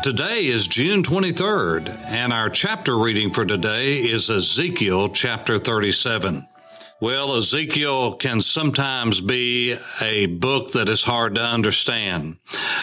Today 0.00 0.46
is 0.46 0.66
June 0.66 1.04
23rd, 1.04 1.88
and 2.06 2.32
our 2.32 2.50
chapter 2.50 2.98
reading 2.98 3.32
for 3.32 3.44
today 3.44 3.98
is 3.98 4.28
Ezekiel 4.28 5.08
chapter 5.08 5.58
37. 5.58 6.48
Well, 7.00 7.36
Ezekiel 7.36 8.14
can 8.14 8.40
sometimes 8.40 9.20
be 9.20 9.76
a 10.00 10.26
book 10.26 10.72
that 10.72 10.88
is 10.88 11.04
hard 11.04 11.36
to 11.36 11.40
understand, 11.42 12.38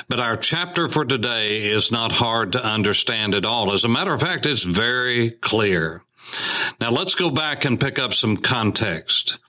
but 0.07 0.21
our 0.21 0.37
chapter 0.37 0.87
for 0.87 1.03
today 1.03 1.63
is 1.63 1.91
not 1.91 2.13
hard 2.13 2.53
to 2.53 2.65
understand 2.65 3.35
at 3.35 3.43
all. 3.43 3.73
As 3.73 3.83
a 3.83 3.89
matter 3.89 4.13
of 4.13 4.21
fact, 4.21 4.45
it's 4.45 4.63
very 4.63 5.31
clear. 5.31 6.03
Now 6.79 6.91
let's 6.91 7.15
go 7.15 7.29
back 7.29 7.65
and 7.65 7.81
pick 7.81 7.99
up 7.99 8.13
some 8.13 8.37
context. 8.37 9.39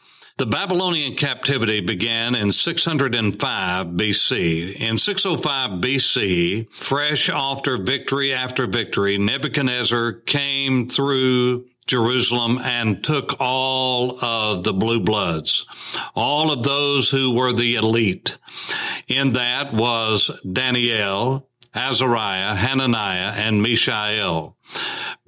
The 0.41 0.47
Babylonian 0.47 1.17
captivity 1.17 1.81
began 1.81 2.35
in 2.35 2.51
605 2.51 3.89
BC. 3.89 4.75
In 4.81 4.97
605 4.97 5.83
BC, 5.83 6.73
fresh 6.73 7.29
after 7.29 7.77
victory 7.77 8.33
after 8.33 8.67
victory, 8.67 9.19
Nebuchadnezzar 9.19 10.13
came 10.13 10.89
through 10.89 11.67
Jerusalem 11.87 12.59
and 12.65 13.05
took 13.05 13.37
all 13.39 14.19
of 14.25 14.65
the 14.65 14.73
blue 14.73 15.01
bloods, 15.01 15.67
all 16.17 16.51
of 16.51 16.63
those 16.63 17.11
who 17.11 17.35
were 17.35 17.53
the 17.53 17.75
elite. 17.75 18.39
In 19.09 19.35
that 19.35 19.75
was 19.75 20.31
Daniel, 20.51 21.47
Azariah, 21.75 22.55
Hananiah, 22.55 23.35
and 23.37 23.61
Mishael 23.61 24.57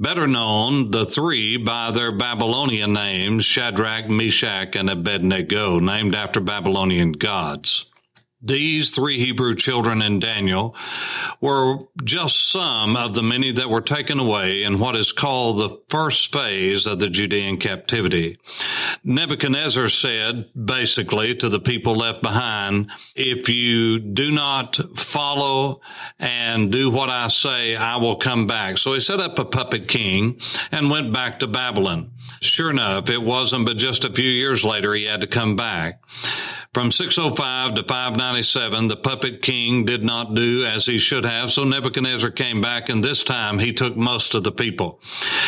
better 0.03 0.27
known, 0.27 0.91
the 0.91 1.07
three, 1.07 1.57
by 1.57 1.93
their 1.93 2.11
Babylonian 2.11 2.93
names, 2.93 3.45
Shadrach, 3.45 4.09
Meshach, 4.09 4.75
and 4.75 4.91
Abednego, 4.91 5.79
named 5.79 6.17
after 6.17 6.41
Babylonian 6.41 7.13
gods. 7.13 7.87
These 8.43 8.91
three 8.91 9.19
Hebrew 9.19 9.55
children 9.55 10.03
in 10.03 10.19
Daniel 10.19 10.75
were 11.41 11.79
just 12.03 12.51
some 12.51 12.97
of 12.97 13.15
the 13.15 13.23
many 13.23 13.53
that 13.53 13.71
were 13.71 13.81
taken 13.81 14.19
away 14.19 14.65
in 14.65 14.81
what 14.81 14.97
is 14.97 15.13
called 15.13 15.59
the 15.59 15.81
first 15.89 16.33
phase 16.33 16.87
of 16.87 16.99
the 16.99 17.09
Judean 17.09 17.59
captivity. 17.59 18.39
Nebuchadnezzar 19.05 19.89
said 19.89 20.49
basically 20.55 21.37
to 21.37 21.49
the 21.49 21.61
people 21.61 21.95
left 21.95 22.21
behind, 22.21 22.91
if 23.15 23.49
you 23.49 24.01
do 24.01 24.33
not 24.33 24.77
follow 24.97 25.81
and 26.19 26.73
do 26.73 26.91
what 26.91 27.11
I 27.11 27.29
say, 27.29 27.77
I 27.77 27.97
will 27.99 28.17
come 28.17 28.49
back. 28.49 28.79
So 28.79 28.93
he 28.93 29.01
set 29.01 29.21
up 29.21 29.39
a 29.39 29.45
puppet 29.45 29.87
king 29.87 30.41
and 30.73 30.91
went 30.91 31.13
back 31.13 31.39
to 31.41 31.47
Babylon. 31.47 32.11
Sure 32.41 32.71
enough, 32.71 33.11
it 33.11 33.23
wasn't 33.23 33.67
but 33.67 33.77
just 33.77 34.05
a 34.05 34.13
few 34.13 34.29
years 34.29 34.65
later 34.65 34.95
he 34.95 35.05
had 35.05 35.21
to 35.21 35.27
come 35.27 35.57
back. 35.57 36.03
From 36.75 36.91
605 36.91 37.75
to 37.75 37.83
597, 37.83 38.89
the 38.89 38.97
puppet 38.97 39.43
king 39.43 39.85
did 39.85 40.03
not 40.03 40.35
do 40.35 40.65
as 40.65 40.87
he 40.87 40.97
should 40.97 41.27
have, 41.27 41.51
so 41.51 41.65
Nebuchadnezzar 41.65 42.31
came 42.31 42.63
back, 42.63 42.89
and 42.89 43.05
this 43.05 43.23
time 43.23 43.59
he 43.59 43.75
took 43.75 43.95
most 43.95 44.35
of 44.35 44.43
the 44.43 44.53
people. 44.53 44.99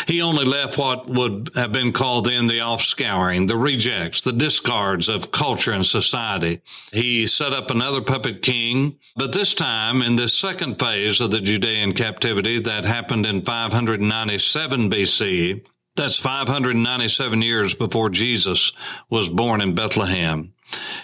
He 0.06 0.20
only 0.20 0.44
left 0.44 0.77
what 0.77 1.08
would 1.08 1.50
have 1.55 1.72
been 1.72 1.92
called 1.92 2.27
then 2.27 2.46
the 2.46 2.58
offscouring, 2.58 3.48
the 3.48 3.56
rejects, 3.56 4.20
the 4.20 4.34
discards 4.34 5.08
of 5.08 5.32
culture 5.32 5.72
and 5.72 5.86
society. 5.86 6.60
He 6.92 7.27
set 7.27 7.55
up 7.55 7.70
another 7.70 8.02
puppet 8.02 8.42
king, 8.42 8.98
but 9.17 9.33
this 9.33 9.55
time 9.55 10.02
in 10.02 10.17
this 10.17 10.36
second 10.36 10.78
phase 10.78 11.23
of 11.23 11.30
the 11.30 11.40
Judean 11.40 11.94
captivity 11.94 12.61
that 12.61 12.84
happened 12.84 13.24
in 13.24 13.40
597 13.40 14.90
BC, 14.90 15.64
that's 15.96 16.18
597 16.18 17.42
years 17.42 17.74
before 17.74 18.10
Jesus 18.10 18.72
was 19.10 19.28
born 19.28 19.60
in 19.60 19.74
Bethlehem 19.74 20.55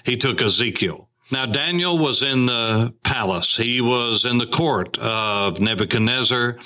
he 0.05 0.17
took 0.17 0.43
Ezekiel. 0.43 1.09
Now, 1.33 1.47
Daniel 1.47 1.97
was 1.97 2.25
in 2.25 2.47
the 2.47 2.93
palace. 3.05 3.57
He 3.57 3.81
was 3.81 4.25
in 4.25 4.39
the 4.39 4.49
court 4.49 4.99
of 4.99 5.61
Nebuchadnezzar, 5.61 6.57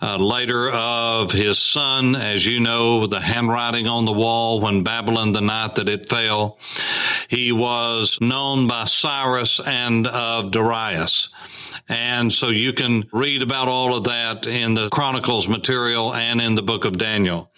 uh, 0.00 0.16
later 0.18 0.70
of 0.70 1.32
his 1.32 1.58
son. 1.58 2.14
As 2.14 2.46
you 2.46 2.60
know, 2.60 3.08
the 3.08 3.18
handwriting 3.18 3.88
on 3.88 4.04
the 4.04 4.12
wall 4.12 4.60
when 4.60 4.84
Babylon, 4.84 5.32
the 5.32 5.40
night 5.40 5.74
that 5.74 5.88
it 5.88 6.08
fell. 6.08 6.60
He 7.28 7.50
was 7.50 8.18
known 8.20 8.68
by 8.68 8.84
Cyrus 8.84 9.58
and 9.58 10.06
of 10.06 10.52
Darius. 10.52 11.30
And 11.88 12.32
so 12.32 12.48
you 12.48 12.72
can 12.72 13.04
read 13.12 13.42
about 13.42 13.68
all 13.68 13.94
of 13.96 14.04
that 14.04 14.46
in 14.46 14.74
the 14.74 14.88
Chronicles 14.88 15.48
material 15.48 16.14
and 16.14 16.40
in 16.40 16.54
the 16.54 16.62
book 16.62 16.84
of 16.84 16.96
Daniel. 16.96 17.50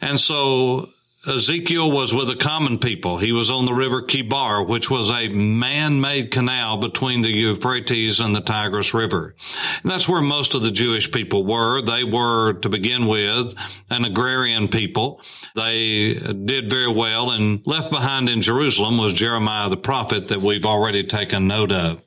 And 0.00 0.18
so 0.18 0.88
Ezekiel 1.26 1.90
was 1.90 2.14
with 2.14 2.28
the 2.28 2.36
common 2.36 2.78
people. 2.78 3.18
He 3.18 3.32
was 3.32 3.50
on 3.50 3.66
the 3.66 3.74
river 3.74 4.00
Chebar, 4.02 4.66
which 4.66 4.88
was 4.88 5.10
a 5.10 5.28
man-made 5.28 6.30
canal 6.30 6.78
between 6.78 7.20
the 7.20 7.28
Euphrates 7.28 8.20
and 8.20 8.34
the 8.34 8.40
Tigris 8.40 8.94
River. 8.94 9.34
And 9.82 9.90
that's 9.90 10.08
where 10.08 10.22
most 10.22 10.54
of 10.54 10.62
the 10.62 10.70
Jewish 10.70 11.10
people 11.10 11.44
were. 11.44 11.82
They 11.82 12.04
were, 12.04 12.54
to 12.54 12.68
begin 12.70 13.06
with, 13.06 13.54
an 13.90 14.06
agrarian 14.06 14.68
people. 14.68 15.20
They 15.54 16.14
did 16.14 16.70
very 16.70 16.90
well 16.90 17.32
and 17.32 17.60
left 17.66 17.90
behind 17.90 18.30
in 18.30 18.40
Jerusalem 18.40 18.96
was 18.96 19.12
Jeremiah 19.12 19.68
the 19.68 19.76
prophet 19.76 20.28
that 20.28 20.40
we've 20.40 20.64
already 20.64 21.04
taken 21.04 21.46
note 21.46 21.72
of. 21.72 22.02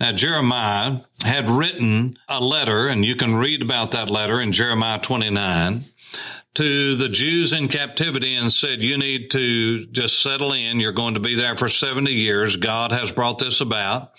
Now, 0.00 0.12
Jeremiah 0.12 0.98
had 1.22 1.48
written 1.48 2.18
a 2.28 2.40
letter, 2.40 2.88
and 2.88 3.04
you 3.04 3.14
can 3.14 3.36
read 3.36 3.62
about 3.62 3.92
that 3.92 4.10
letter 4.10 4.40
in 4.40 4.52
Jeremiah 4.52 4.98
29 4.98 5.82
to 6.54 6.96
the 6.96 7.08
Jews 7.08 7.54
in 7.54 7.68
captivity 7.68 8.34
and 8.34 8.52
said, 8.52 8.82
you 8.82 8.98
need 8.98 9.30
to 9.30 9.86
just 9.86 10.22
settle 10.22 10.52
in. 10.52 10.80
You're 10.80 10.92
going 10.92 11.14
to 11.14 11.20
be 11.20 11.34
there 11.34 11.56
for 11.56 11.68
70 11.68 12.12
years. 12.12 12.56
God 12.56 12.92
has 12.92 13.10
brought 13.10 13.38
this 13.38 13.62
about. 13.62 14.12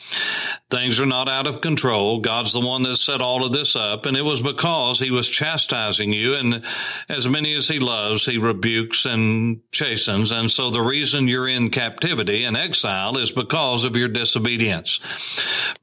Things 0.72 1.00
are 1.00 1.06
not 1.06 1.30
out 1.30 1.46
of 1.46 1.62
control. 1.62 2.22
God's 2.22 2.52
the 2.52 2.60
one 2.60 2.82
that 2.84 2.96
set 2.96 3.22
all 3.22 3.46
of 3.46 3.54
this 3.54 3.76
up. 3.76 4.08
And 4.08 4.18
it 4.18 4.24
was 4.24 4.42
because 4.42 5.00
he 5.00 5.12
was 5.12 5.30
chastising 5.30 6.12
you. 6.12 6.34
And 6.34 6.66
as 7.08 7.30
many 7.30 7.54
as 7.54 7.68
he 7.68 7.78
loves, 7.78 8.26
he 8.26 8.40
rebukes 8.40 9.06
and 9.06 9.62
chastens. 9.72 10.32
And 10.32 10.50
so 10.50 10.72
the 10.72 10.82
reason 10.82 11.28
you're 11.28 11.48
in 11.48 11.70
captivity 11.70 12.46
and 12.46 12.58
exile 12.58 13.16
is 13.18 13.32
because 13.32 13.86
of 13.86 13.96
your 13.96 14.10
disobedience. 14.10 15.02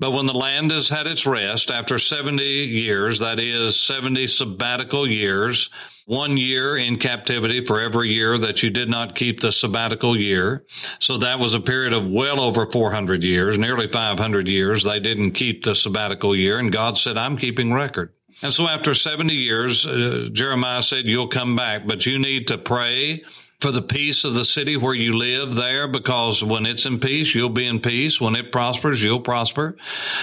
But 0.00 0.10
when 0.10 0.26
the 0.26 0.32
land 0.32 0.72
has 0.72 0.88
had 0.88 1.06
its 1.06 1.26
rest 1.26 1.70
after 1.70 2.00
70 2.00 2.42
years, 2.42 3.20
that 3.20 3.38
is 3.38 3.78
70 3.78 4.26
sabbatical 4.26 5.06
years, 5.06 5.70
one 6.10 6.36
year 6.36 6.76
in 6.76 6.96
captivity 6.96 7.64
for 7.64 7.80
every 7.80 8.08
year 8.08 8.36
that 8.36 8.64
you 8.64 8.68
did 8.68 8.88
not 8.88 9.14
keep 9.14 9.38
the 9.38 9.52
sabbatical 9.52 10.16
year. 10.16 10.64
So 10.98 11.16
that 11.18 11.38
was 11.38 11.54
a 11.54 11.60
period 11.60 11.92
of 11.92 12.08
well 12.08 12.40
over 12.40 12.66
400 12.66 13.22
years, 13.22 13.56
nearly 13.60 13.86
500 13.86 14.48
years. 14.48 14.82
They 14.82 14.98
didn't 14.98 15.32
keep 15.32 15.62
the 15.62 15.76
sabbatical 15.76 16.34
year 16.34 16.58
and 16.58 16.72
God 16.72 16.98
said, 16.98 17.16
I'm 17.16 17.36
keeping 17.36 17.72
record. 17.72 18.12
And 18.42 18.52
so 18.52 18.66
after 18.66 18.92
70 18.92 19.32
years, 19.32 19.86
uh, 19.86 20.28
Jeremiah 20.32 20.82
said, 20.82 21.04
you'll 21.04 21.28
come 21.28 21.54
back, 21.54 21.86
but 21.86 22.04
you 22.06 22.18
need 22.18 22.48
to 22.48 22.58
pray 22.58 23.22
for 23.60 23.70
the 23.70 23.82
peace 23.82 24.24
of 24.24 24.34
the 24.34 24.44
city 24.44 24.76
where 24.76 24.94
you 24.94 25.12
live 25.12 25.54
there 25.54 25.86
because 25.86 26.42
when 26.42 26.64
it's 26.64 26.86
in 26.86 26.98
peace, 26.98 27.34
you'll 27.34 27.50
be 27.50 27.66
in 27.66 27.80
peace. 27.80 28.20
When 28.20 28.34
it 28.34 28.52
prospers, 28.52 29.02
you'll 29.02 29.20
prosper. 29.20 29.76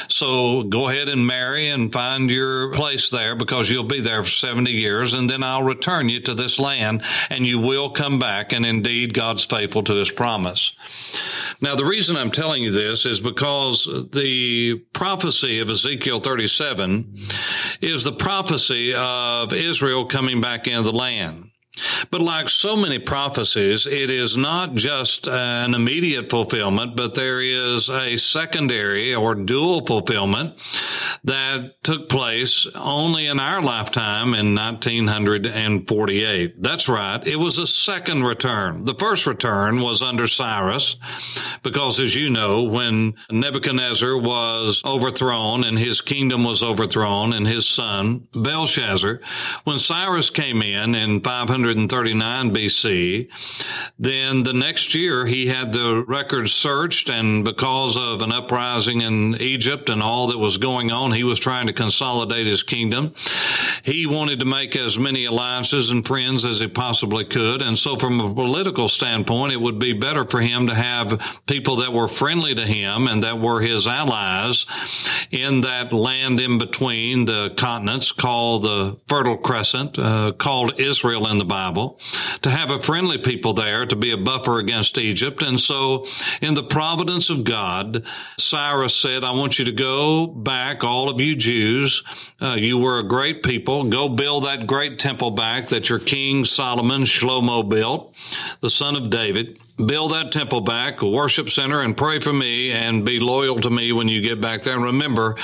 So 0.08 0.64
go 0.64 0.90
ahead 0.90 1.08
and 1.08 1.28
marry 1.28 1.70
and 1.70 1.94
find 1.94 2.32
your 2.32 2.72
place 2.72 3.12
there 3.12 3.36
because 3.36 3.70
you'll 3.70 3.84
be 3.84 4.02
there 4.02 4.24
for 4.24 4.30
70 4.30 4.72
years 4.72 5.14
and 5.14 5.30
then 5.30 5.44
I'll 5.44 5.64
return 5.64 6.10
you 6.10 6.20
to 6.22 6.34
this 6.34 6.60
land 6.60 7.04
and 7.30 7.46
you 7.46 7.60
will 7.60 7.92
come 7.92 8.18
back. 8.18 8.54
And 8.54 8.66
indeed, 8.66 9.14
God's 9.14 9.46
faithful 9.46 9.84
to 9.84 9.94
his 9.94 10.10
promise. 10.10 10.76
Now, 11.62 11.76
the 11.76 11.86
reason 11.86 12.18
I'm 12.18 12.32
telling 12.32 12.64
you 12.64 12.72
this 12.72 13.06
is 13.06 13.20
because 13.20 13.86
the 14.12 14.76
prophecy 14.94 15.60
of 15.60 15.70
Ezekiel 15.70 16.22
37 16.22 17.18
is 17.82 18.04
the 18.04 18.12
prophecy 18.12 18.96
of 18.96 19.54
Israel 19.54 20.06
coming 20.06 20.42
back 20.42 20.68
into 20.68 20.82
the 20.82 20.92
land. 20.92 21.52
But 22.12 22.22
like 22.22 22.50
so 22.50 22.76
many 22.76 23.00
prophecies, 23.00 23.86
it 23.86 24.10
is 24.10 24.38
not 24.38 24.76
just 24.76 25.28
an 25.28 25.74
immediate 25.74 26.30
fulfillment, 26.30 26.96
but 26.96 27.16
there 27.16 27.42
is 27.42 27.90
a 27.90 28.18
secondary 28.18 29.14
or 29.14 29.36
dual 29.36 29.86
fulfillment 29.86 30.56
that 31.24 31.84
took 31.84 32.10
place 32.10 32.68
only 32.76 33.28
in 33.28 33.40
our 33.40 33.62
lifetime 33.62 34.34
in 34.34 34.56
1948. 34.56 36.62
That's 36.62 36.90
right. 36.90 37.26
It 37.26 37.38
was 37.38 37.60
a 37.60 37.68
second 37.68 38.24
return. 38.24 38.86
The 38.86 38.96
first 38.96 39.28
return 39.28 39.82
was 39.82 40.02
under 40.02 40.28
Cyrus 40.28 40.98
because 41.64 42.00
as 42.00 42.16
you 42.16 42.30
know, 42.30 42.64
when 42.64 43.16
Nebuchadnezzar 43.30 44.18
was 44.18 44.82
overthrown 44.86 45.64
and 45.64 45.78
his 45.78 46.02
kingdom 46.02 46.44
was 46.44 46.64
overthrown 46.64 47.34
and 47.34 47.48
his 47.48 47.68
son 47.68 48.28
Belshazzar, 48.34 49.22
when 49.64 49.80
Cyrus 49.80 50.30
came 50.30 50.62
in 50.62 50.96
in 50.96 51.22
500 51.22 51.67
139 51.68 52.54
BC. 52.54 53.30
Then 54.00 54.44
the 54.44 54.54
next 54.54 54.96
year 54.96 55.26
he 55.26 55.48
had 55.48 55.74
the 55.74 56.04
records 56.08 56.54
searched 56.54 57.10
and 57.10 57.44
because 57.44 57.98
of 57.98 58.22
an 58.22 58.32
uprising 58.32 59.02
in 59.02 59.36
Egypt 59.36 59.90
and 59.90 60.02
all 60.02 60.28
that 60.28 60.38
was 60.38 60.58
going 60.58 60.92
on, 60.92 61.12
he 61.12 61.24
was 61.24 61.40
trying 61.40 61.68
to 61.68 61.74
consolidate 61.74 62.48
his 62.48 62.64
kingdom. 62.64 63.14
He 63.84 64.06
wanted 64.06 64.40
to 64.40 64.46
make 64.46 64.76
as 64.76 64.98
many 64.98 65.26
alliances 65.26 65.92
and 65.92 66.06
friends 66.06 66.46
as 66.46 66.60
he 66.60 66.68
possibly 66.68 67.26
could. 67.26 67.62
And 67.62 67.78
so 67.78 67.98
from 67.98 68.20
a 68.20 68.34
political 68.34 68.90
standpoint, 68.90 69.54
it 69.54 69.62
would 69.62 69.80
be 69.80 69.94
better 69.94 70.26
for 70.26 70.40
him 70.40 70.68
to 70.68 70.76
have 70.76 71.42
people 71.48 71.78
that 71.78 71.94
were 71.94 72.08
friendly 72.08 72.56
to 72.56 72.66
him 72.66 73.08
and 73.08 73.24
that 73.24 73.40
were 73.40 73.62
his 73.62 73.88
allies 73.88 74.66
in 75.32 75.62
that 75.62 75.92
land 75.92 76.40
in 76.40 76.58
between 76.58 77.26
the 77.26 77.54
continents 77.58 78.12
called 78.12 78.64
the 78.64 78.98
Fertile 79.08 79.38
Crescent, 79.38 79.98
uh, 80.00 80.32
called 80.38 80.80
Israel 80.80 81.28
in 81.28 81.38
the 81.38 81.46
Bible. 81.46 81.57
Bible, 81.58 82.00
to 82.44 82.52
have 82.52 82.70
a 82.70 82.80
friendly 82.80 83.18
people 83.18 83.54
there 83.54 83.88
to 83.88 83.96
be 83.96 84.12
a 84.12 84.18
buffer 84.18 84.60
against 84.60 85.00
Egypt. 85.00 85.42
And 85.42 85.60
so 85.60 86.06
in 86.40 86.54
the 86.54 86.62
providence 86.62 87.32
of 87.32 87.44
God, 87.44 88.06
Cyrus 88.38 88.96
said, 88.96 89.24
I 89.24 89.32
want 89.32 89.58
you 89.58 89.66
to 89.66 89.72
go 89.72 90.28
back, 90.28 90.84
all 90.84 91.10
of 91.10 91.20
you 91.20 91.36
Jews. 91.36 92.04
Uh, 92.40 92.58
you 92.60 92.78
were 92.78 93.00
a 93.00 93.04
great 93.04 93.42
people. 93.42 93.90
Go 93.90 94.08
build 94.08 94.44
that 94.44 94.68
great 94.68 95.00
temple 95.00 95.32
back 95.32 95.70
that 95.70 95.90
your 95.90 95.98
king 95.98 96.46
Solomon 96.46 97.02
Shlomo 97.06 97.68
built, 97.68 98.14
the 98.62 98.70
son 98.70 98.96
of 98.96 99.10
David 99.10 99.58
build 99.84 100.12
that 100.12 100.32
temple 100.32 100.62
back, 100.62 101.02
worship 101.02 101.50
center, 101.50 101.82
and 101.82 101.96
pray 101.96 102.20
for 102.20 102.34
me 102.34 102.72
and 102.72 103.06
be 103.06 103.20
loyal 103.20 103.62
to 103.62 103.70
me 103.70 103.92
when 103.92 104.08
you 104.08 104.22
get 104.22 104.42
back 104.42 104.62
there. 104.62 104.76
And 104.76 104.84
remember 104.84 105.36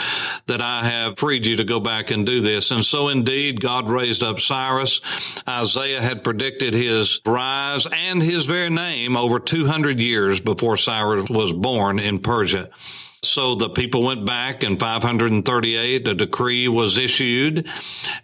that 0.47 0.61
I 0.61 0.83
have 0.85 1.17
freed 1.17 1.45
you 1.45 1.57
to 1.57 1.63
go 1.63 1.79
back 1.79 2.11
and 2.11 2.25
do 2.25 2.41
this. 2.41 2.71
And 2.71 2.83
so 2.83 3.09
indeed, 3.09 3.61
God 3.61 3.89
raised 3.89 4.23
up 4.23 4.39
Cyrus. 4.39 5.01
Isaiah 5.47 6.01
had 6.01 6.23
predicted 6.23 6.73
his 6.73 7.21
rise 7.25 7.85
and 7.91 8.21
his 8.21 8.45
very 8.45 8.69
name 8.69 9.15
over 9.15 9.39
200 9.39 9.99
years 9.99 10.39
before 10.39 10.77
Cyrus 10.77 11.29
was 11.29 11.53
born 11.53 11.99
in 11.99 12.19
Persia. 12.19 12.69
So 13.23 13.55
the 13.55 13.69
people 13.69 14.03
went 14.03 14.25
back 14.25 14.63
in 14.63 14.77
538. 14.77 16.07
A 16.07 16.13
decree 16.13 16.67
was 16.67 16.97
issued 16.97 17.67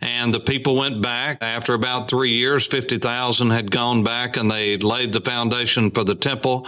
and 0.02 0.34
the 0.34 0.40
people 0.42 0.76
went 0.76 1.02
back 1.02 1.38
after 1.42 1.74
about 1.74 2.10
three 2.10 2.32
years. 2.32 2.68
50,000 2.68 3.50
had 3.50 3.72
gone 3.72 4.04
back 4.04 4.36
and 4.36 4.52
they 4.52 4.78
laid 4.78 5.14
the 5.14 5.22
foundation 5.22 5.92
for 5.92 6.04
the 6.04 6.16
temple. 6.16 6.68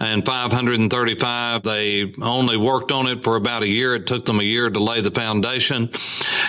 In 0.00 0.22
535, 0.22 1.62
they 1.62 2.12
only 2.22 2.56
worked 2.56 2.92
on 2.92 3.06
it 3.06 3.22
for 3.22 3.36
about 3.36 3.62
a 3.62 3.68
year. 3.68 3.94
It 3.94 4.06
took 4.06 4.24
them 4.24 4.40
a 4.40 4.44
year 4.44 4.70
to 4.70 4.80
lay 4.80 5.02
the 5.02 5.10
foundation 5.10 5.90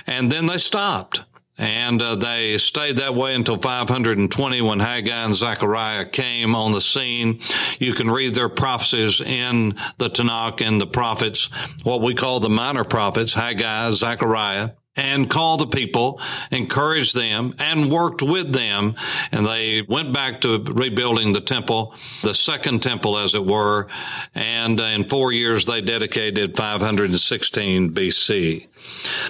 and 0.08 0.32
then 0.32 0.46
they 0.46 0.58
stopped. 0.58 1.26
And 1.62 2.02
uh, 2.02 2.16
they 2.16 2.58
stayed 2.58 2.98
that 2.98 3.14
way 3.14 3.36
until 3.36 3.56
520 3.56 4.62
when 4.62 4.80
Haggai 4.80 5.26
and 5.26 5.36
Zechariah 5.36 6.06
came 6.06 6.56
on 6.56 6.72
the 6.72 6.82
scene. 6.82 7.40
You 7.78 7.94
can 7.94 8.10
read 8.10 8.34
their 8.34 8.50
prophecies 8.50 9.22
in 9.22 9.76
the 10.00 10.10
Tanakh 10.10 10.68
and 10.68 10.82
the 10.82 10.88
prophets, 10.88 11.50
what 11.84 12.02
we 12.02 12.16
call 12.16 12.40
the 12.40 12.50
minor 12.50 12.84
prophets, 12.84 13.34
Haggai, 13.34 13.92
Zechariah 13.92 14.72
and 14.98 15.30
called 15.30 15.62
the 15.62 15.68
people, 15.68 16.20
encouraged 16.52 17.16
them, 17.16 17.56
and 17.60 17.90
worked 17.90 18.22
with 18.22 18.52
them. 18.52 18.96
And 19.32 19.46
they 19.46 19.82
went 19.82 20.14
back 20.14 20.42
to 20.42 20.62
rebuilding 20.62 21.32
the 21.32 21.40
temple, 21.40 21.96
the 22.22 22.34
second 22.34 22.84
temple, 22.84 23.18
as 23.18 23.34
it 23.34 23.46
were. 23.46 23.88
And 24.36 24.80
in 24.80 25.08
four 25.08 25.32
years, 25.32 25.66
they 25.66 25.80
dedicated 25.80 26.58
516 26.58 27.94
BC. 27.94 28.68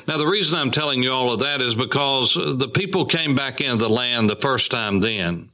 Now, 0.08 0.18
the 0.18 0.28
reason 0.28 0.58
I'm 0.58 0.72
telling 0.72 1.04
you 1.04 1.12
all 1.12 1.34
of 1.34 1.40
that 1.40 1.62
is 1.62 1.76
because 1.76 2.34
the 2.34 2.68
people 2.68 3.06
came 3.06 3.36
back 3.36 3.62
into 3.62 3.78
the 3.78 3.90
land 3.90 4.30
the 4.30 4.36
first 4.36 4.72
time 4.72 5.00
then. 5.00 5.50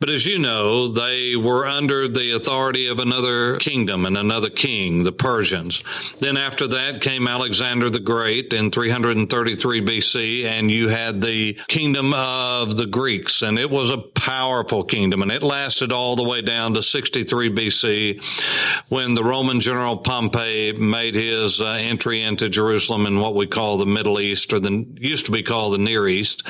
But 0.00 0.10
as 0.10 0.26
you 0.26 0.38
know, 0.38 0.88
they 0.88 1.36
were 1.36 1.66
under 1.66 2.08
the 2.08 2.32
authority 2.32 2.88
of 2.88 2.98
another 2.98 3.56
kingdom 3.56 4.04
and 4.04 4.16
another 4.16 4.50
king, 4.50 5.04
the 5.04 5.12
Persians. 5.12 5.82
Then 6.20 6.36
after 6.36 6.66
that 6.68 7.00
came 7.00 7.28
Alexander 7.28 7.90
the 7.90 8.00
Great 8.00 8.52
in 8.52 8.70
333 8.70 9.80
BC, 9.80 10.44
and 10.44 10.70
you 10.70 10.88
had 10.88 11.22
the 11.22 11.54
kingdom 11.68 12.12
of 12.14 12.76
the 12.76 12.86
Greeks, 12.86 13.42
and 13.42 13.58
it 13.58 13.70
was 13.70 13.90
a 13.90 13.98
powerful 13.98 14.84
kingdom, 14.84 15.22
and 15.22 15.30
it 15.30 15.42
lasted 15.42 15.92
all 15.92 16.16
the 16.16 16.22
way 16.22 16.42
down 16.42 16.74
to 16.74 16.82
63 16.82 17.50
BC 17.50 18.90
when 18.90 19.14
the 19.14 19.24
Roman 19.24 19.60
general 19.60 19.96
Pompey 19.96 20.72
made 20.72 21.14
his 21.14 21.60
uh, 21.60 21.76
entry 21.80 22.22
into 22.22 22.48
Jerusalem 22.48 23.06
in 23.06 23.20
what 23.26 23.34
we 23.34 23.46
call 23.46 23.76
the 23.76 23.86
Middle 23.86 24.20
East, 24.20 24.52
or 24.52 24.60
the 24.60 24.86
used 24.98 25.26
to 25.26 25.32
be 25.32 25.42
called 25.42 25.74
the 25.74 25.78
Near 25.78 26.06
East. 26.06 26.46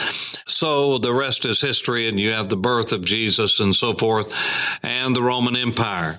So 0.47 0.99
the 0.99 1.15
rest 1.15 1.45
is 1.45 1.61
history, 1.61 2.09
and 2.09 2.21
you 2.21 2.33
have 2.33 2.49
the 2.49 2.57
birth 2.57 2.93
of 2.93 3.05
Jesus 3.05 3.61
and 3.61 3.75
so 3.75 3.95
forth, 3.95 4.33
and 4.83 5.17
the 5.17 5.23
Roman 5.23 5.57
Empire. 5.57 6.19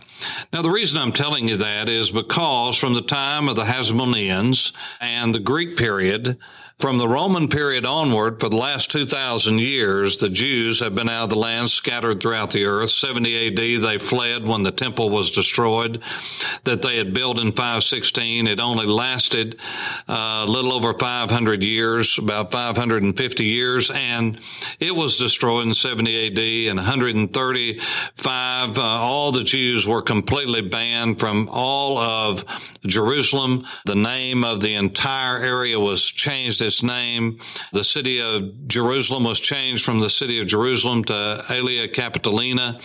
Now, 0.52 0.64
the 0.64 0.72
reason 0.72 1.00
I'm 1.00 1.12
telling 1.12 1.48
you 1.48 1.58
that 1.58 1.90
is 1.90 2.10
because 2.10 2.76
from 2.76 2.96
the 2.96 3.02
time 3.02 3.48
of 3.48 3.56
the 3.56 3.64
Hasmoneans 3.64 4.74
and 5.00 5.34
the 5.34 5.40
Greek 5.40 5.78
period, 5.78 6.38
from 6.80 7.00
the 7.00 7.08
Roman 7.08 7.48
period 7.48 7.88
onward, 7.88 8.40
for 8.40 8.50
the 8.50 8.56
last 8.56 8.92
2,000 8.92 9.58
years, 9.58 10.18
the 10.18 10.30
Jews 10.30 10.80
have 10.80 10.94
been 10.94 11.10
out 11.10 11.24
of 11.24 11.30
the 11.32 11.36
land, 11.36 11.72
scattered 11.72 12.22
throughout 12.22 12.52
the 12.52 12.66
earth. 12.66 12.92
70 12.92 13.48
AD, 13.48 13.82
they 13.82 13.98
fled 13.98 14.46
when 14.46 14.62
the 14.62 14.72
temple 14.72 15.10
was 15.10 15.32
destroyed 15.32 16.04
that 16.66 16.84
they 16.84 16.98
had 16.98 17.16
built 17.16 17.40
in 17.40 17.52
516. 17.52 18.46
It 18.46 18.60
only 18.60 18.86
lasted 18.86 19.56
uh, 20.08 20.46
a 20.48 20.52
little 20.52 20.72
over 20.72 20.94
500 20.94 21.64
years, 21.64 22.20
about 22.20 22.52
550 22.52 23.44
years, 23.44 23.90
and 23.90 24.40
it 24.80 24.96
was 24.96 25.18
destroyed 25.18 25.66
in 25.66 25.74
70 25.74 26.28
AD. 26.28 26.70
And 26.70 26.78
135, 26.78 28.78
uh, 28.78 28.82
all 28.82 29.32
the 29.32 29.44
Jews 29.44 29.88
were 29.88 30.04
completely 30.04 30.62
banned 30.62 31.20
from 31.20 31.50
all 31.52 31.98
of 31.98 32.46
Jerusalem. 32.86 33.66
The 33.86 33.96
name 33.96 34.44
of 34.44 34.62
the 34.62 34.76
entire 34.76 35.40
area 35.40 35.80
was 35.80 36.04
changed 36.04 36.67
its 36.68 36.84
name. 36.84 37.40
The 37.74 37.84
city 37.84 38.22
of 38.22 38.68
Jerusalem 38.68 39.24
was 39.24 39.40
changed 39.40 39.84
from 39.84 40.00
the 40.00 40.10
city 40.10 40.40
of 40.40 40.46
Jerusalem 40.46 41.04
to 41.06 41.44
Aelia 41.50 41.92
Capitolina. 41.92 42.80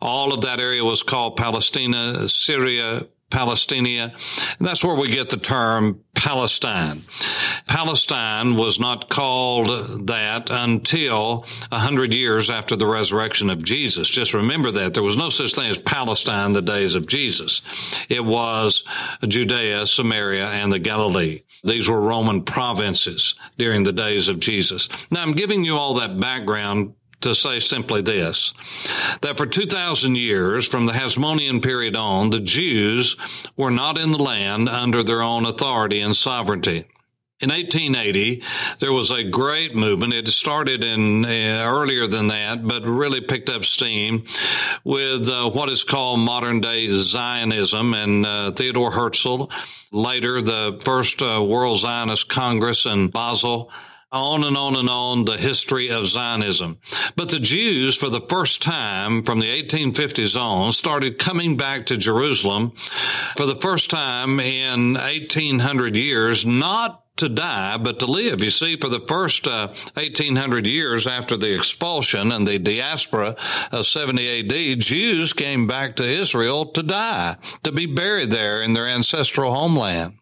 All 0.00 0.32
of 0.32 0.40
that 0.42 0.60
area 0.60 0.82
was 0.82 1.02
called 1.02 1.36
Palestina, 1.36 2.28
Syria, 2.28 3.06
Palestinia. 3.30 4.12
And 4.58 4.66
that's 4.66 4.84
where 4.84 4.96
we 4.96 5.08
get 5.08 5.28
the 5.28 5.36
term 5.36 6.04
Palestine. 6.14 7.00
Palestine 7.66 8.56
was 8.56 8.78
not 8.78 9.08
called 9.08 10.06
that 10.06 10.48
until 10.50 11.44
a 11.72 11.78
hundred 11.78 12.14
years 12.14 12.48
after 12.50 12.76
the 12.76 12.86
resurrection 12.86 13.50
of 13.50 13.62
Jesus. 13.62 14.08
Just 14.08 14.34
remember 14.34 14.70
that 14.70 14.94
there 14.94 15.02
was 15.02 15.16
no 15.16 15.30
such 15.30 15.54
thing 15.54 15.70
as 15.70 15.78
Palestine 15.78 16.52
the 16.52 16.62
days 16.62 16.94
of 16.94 17.06
Jesus. 17.06 17.62
It 18.08 18.24
was 18.24 18.84
Judea, 19.26 19.86
Samaria, 19.86 20.46
and 20.46 20.72
the 20.72 20.78
Galilee. 20.78 21.42
These 21.64 21.88
were 21.88 22.00
Roman 22.00 22.42
provinces 22.42 23.34
during 23.56 23.82
the 23.82 23.92
days 23.92 24.28
of 24.28 24.38
Jesus. 24.38 24.88
Now 25.10 25.22
I'm 25.22 25.32
giving 25.32 25.64
you 25.64 25.76
all 25.76 25.94
that 25.94 26.20
background 26.20 26.94
to 27.20 27.34
say 27.34 27.58
simply 27.58 28.02
this 28.02 28.52
that 29.22 29.36
for 29.36 29.46
2,000 29.46 30.16
years, 30.16 30.66
from 30.66 30.86
the 30.86 30.92
Hasmonean 30.92 31.62
period 31.62 31.96
on, 31.96 32.30
the 32.30 32.40
Jews 32.40 33.16
were 33.56 33.70
not 33.70 33.98
in 33.98 34.12
the 34.12 34.22
land 34.22 34.68
under 34.68 35.02
their 35.02 35.22
own 35.22 35.46
authority 35.46 36.00
and 36.00 36.14
sovereignty. 36.14 36.84
In 37.40 37.50
1880, 37.50 38.42
there 38.78 38.92
was 38.92 39.10
a 39.10 39.24
great 39.24 39.74
movement. 39.74 40.14
It 40.14 40.28
started 40.28 40.84
in 40.84 41.24
uh, 41.24 41.64
earlier 41.66 42.06
than 42.06 42.28
that, 42.28 42.66
but 42.66 42.86
really 42.86 43.20
picked 43.20 43.50
up 43.50 43.64
steam 43.64 44.24
with 44.84 45.28
uh, 45.28 45.50
what 45.50 45.68
is 45.68 45.82
called 45.82 46.20
modern 46.20 46.60
day 46.60 46.88
Zionism 46.88 47.92
and 47.92 48.24
uh, 48.24 48.52
Theodore 48.52 48.92
Herzl. 48.92 49.50
Later, 49.90 50.40
the 50.42 50.80
first 50.84 51.20
uh, 51.20 51.44
World 51.44 51.80
Zionist 51.80 52.28
Congress 52.28 52.86
in 52.86 53.08
Basel 53.08 53.70
on 54.14 54.44
and 54.44 54.56
on 54.56 54.76
and 54.76 54.88
on 54.88 55.24
the 55.24 55.36
history 55.36 55.90
of 55.90 56.06
Zionism. 56.06 56.78
But 57.16 57.30
the 57.30 57.40
Jews, 57.40 57.96
for 57.96 58.08
the 58.08 58.20
first 58.20 58.62
time 58.62 59.22
from 59.24 59.40
the 59.40 59.62
1850s 59.62 60.40
on, 60.40 60.72
started 60.72 61.18
coming 61.18 61.56
back 61.56 61.86
to 61.86 61.96
Jerusalem 61.96 62.70
for 63.36 63.46
the 63.46 63.56
first 63.56 63.90
time 63.90 64.38
in 64.38 64.94
1800 64.94 65.96
years, 65.96 66.46
not 66.46 67.04
to 67.16 67.28
die, 67.28 67.76
but 67.76 68.00
to 68.00 68.06
live. 68.06 68.42
You 68.42 68.50
see, 68.50 68.76
for 68.76 68.88
the 68.88 69.04
first 69.06 69.46
uh, 69.46 69.68
1800 69.94 70.66
years 70.66 71.06
after 71.06 71.36
the 71.36 71.54
expulsion 71.54 72.32
and 72.32 72.46
the 72.46 72.58
diaspora 72.58 73.36
of 73.70 73.86
70 73.86 74.40
AD, 74.40 74.80
Jews 74.80 75.32
came 75.32 75.66
back 75.66 75.96
to 75.96 76.04
Israel 76.04 76.66
to 76.66 76.82
die, 76.82 77.36
to 77.62 77.72
be 77.72 77.86
buried 77.86 78.30
there 78.30 78.62
in 78.62 78.72
their 78.72 78.86
ancestral 78.86 79.54
homeland. 79.54 80.18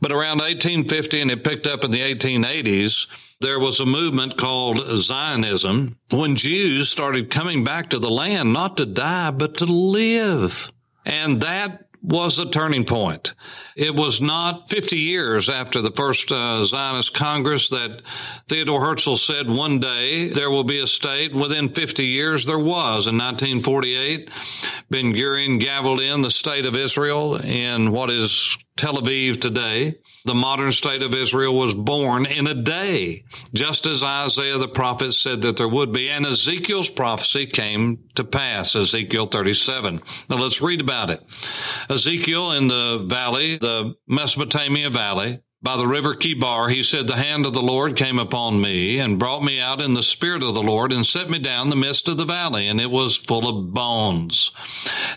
But 0.00 0.12
around 0.12 0.38
1850, 0.38 1.20
and 1.20 1.30
it 1.30 1.44
picked 1.44 1.66
up 1.66 1.84
in 1.84 1.90
the 1.90 2.00
1880s, 2.00 3.06
there 3.40 3.60
was 3.60 3.78
a 3.78 3.86
movement 3.86 4.36
called 4.36 4.84
Zionism 4.98 5.96
when 6.10 6.36
Jews 6.36 6.88
started 6.88 7.30
coming 7.30 7.62
back 7.62 7.90
to 7.90 7.98
the 7.98 8.10
land, 8.10 8.52
not 8.52 8.76
to 8.78 8.86
die, 8.86 9.30
but 9.30 9.58
to 9.58 9.64
live. 9.64 10.72
And 11.06 11.40
that 11.42 11.88
was 12.02 12.38
a 12.38 12.48
turning 12.48 12.84
point. 12.84 13.34
It 13.76 13.94
was 13.94 14.20
not 14.20 14.68
50 14.70 14.96
years 14.96 15.48
after 15.48 15.80
the 15.80 15.90
first 15.90 16.30
uh, 16.30 16.64
Zionist 16.64 17.14
Congress 17.14 17.70
that 17.70 18.02
Theodore 18.48 18.84
Herzl 18.84 19.16
said 19.16 19.48
one 19.48 19.80
day 19.80 20.28
there 20.28 20.50
will 20.50 20.64
be 20.64 20.80
a 20.80 20.86
state. 20.86 21.34
Within 21.34 21.68
50 21.68 22.04
years, 22.04 22.46
there 22.46 22.58
was. 22.58 23.06
In 23.06 23.18
1948, 23.18 24.30
Ben 24.90 25.12
Gurion 25.12 25.60
gavelled 25.60 26.00
in 26.00 26.22
the 26.22 26.30
state 26.30 26.66
of 26.66 26.76
Israel 26.76 27.36
in 27.36 27.92
what 27.92 28.10
is 28.10 28.56
Tel 28.78 28.94
Aviv 28.94 29.40
today. 29.40 29.98
The 30.24 30.34
modern 30.34 30.70
state 30.70 31.02
of 31.02 31.12
Israel 31.12 31.56
was 31.56 31.74
born 31.74 32.26
in 32.26 32.46
a 32.46 32.54
day, 32.54 33.24
just 33.52 33.86
as 33.86 34.04
Isaiah 34.04 34.56
the 34.56 34.68
prophet 34.68 35.12
said 35.12 35.42
that 35.42 35.56
there 35.56 35.68
would 35.68 35.92
be. 35.92 36.08
And 36.08 36.24
Ezekiel's 36.24 36.88
prophecy 36.88 37.46
came 37.46 37.98
to 38.14 38.22
pass, 38.22 38.76
Ezekiel 38.76 39.26
37. 39.26 40.00
Now 40.30 40.36
let's 40.36 40.62
read 40.62 40.80
about 40.80 41.10
it. 41.10 41.20
Ezekiel 41.90 42.52
in 42.52 42.68
the 42.68 43.04
valley, 43.08 43.58
the 43.58 43.96
Mesopotamia 44.06 44.90
valley, 44.90 45.40
by 45.60 45.76
the 45.76 45.86
river 45.88 46.14
Chebar, 46.14 46.70
he 46.70 46.84
said, 46.84 47.08
The 47.08 47.16
hand 47.16 47.44
of 47.44 47.52
the 47.52 47.62
Lord 47.62 47.96
came 47.96 48.18
upon 48.18 48.60
me 48.60 49.00
and 49.00 49.18
brought 49.18 49.42
me 49.42 49.60
out 49.60 49.80
in 49.80 49.94
the 49.94 50.04
spirit 50.04 50.42
of 50.44 50.54
the 50.54 50.62
Lord 50.62 50.92
and 50.92 51.04
set 51.04 51.28
me 51.28 51.40
down 51.40 51.68
the 51.68 51.76
midst 51.76 52.06
of 52.06 52.16
the 52.16 52.24
valley, 52.24 52.68
and 52.68 52.80
it 52.80 52.92
was 52.92 53.16
full 53.16 53.48
of 53.48 53.74
bones. 53.74 54.52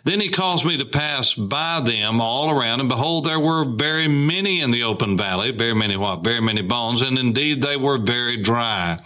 Then 0.03 0.19
he 0.19 0.29
caused 0.29 0.65
me 0.65 0.77
to 0.77 0.85
pass 0.85 1.35
by 1.35 1.81
them 1.81 2.19
all 2.19 2.49
around, 2.49 2.79
and 2.79 2.89
behold, 2.89 3.25
there 3.25 3.39
were 3.39 3.65
very 3.65 4.07
many 4.07 4.61
in 4.61 4.71
the 4.71 4.83
open 4.83 5.15
valley, 5.15 5.51
very 5.51 5.75
many 5.75 5.95
what? 5.95 6.23
Very 6.23 6.41
many 6.41 6.63
bones, 6.63 7.01
and 7.01 7.19
indeed 7.19 7.61
they 7.61 7.77
were 7.77 7.99
very 7.99 8.37
dry. 8.37 8.97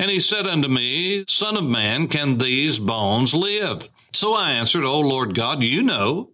And 0.00 0.10
he 0.10 0.18
said 0.18 0.48
unto 0.48 0.68
me, 0.68 1.24
Son 1.28 1.56
of 1.56 1.64
man, 1.64 2.08
can 2.08 2.38
these 2.38 2.80
bones 2.80 3.34
live? 3.34 3.88
So 4.12 4.34
I 4.34 4.50
answered, 4.50 4.84
O 4.84 4.98
Lord 4.98 5.34
God, 5.34 5.62
you 5.62 5.82
know. 5.82 6.30